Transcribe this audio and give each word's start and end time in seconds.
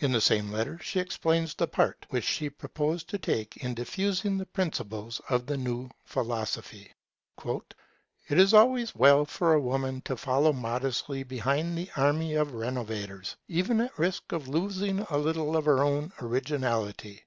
In 0.00 0.12
the 0.12 0.20
same 0.20 0.52
letter 0.52 0.78
she 0.82 1.00
explains 1.00 1.54
the 1.54 1.66
part 1.66 2.04
which 2.10 2.24
she 2.24 2.50
proposed 2.50 3.08
to 3.08 3.16
take 3.16 3.56
in 3.56 3.72
diffusing 3.74 4.36
the 4.36 4.44
principles 4.44 5.22
of 5.30 5.46
the 5.46 5.56
new 5.56 5.88
philosophy: 6.04 6.92
'It 7.42 7.58
is 8.28 8.52
always 8.52 8.94
well 8.94 9.24
for 9.24 9.54
a 9.54 9.60
woman 9.62 10.02
to 10.02 10.18
follow 10.18 10.52
modestly 10.52 11.22
behind 11.22 11.78
the 11.78 11.90
army 11.96 12.34
of 12.34 12.52
renovators, 12.52 13.36
even 13.48 13.80
at 13.80 13.96
the 13.96 14.02
risk 14.02 14.32
of 14.32 14.48
losing 14.48 15.00
a 15.08 15.16
little 15.16 15.56
of 15.56 15.64
her 15.64 15.82
own 15.82 16.12
originality'. 16.20 17.22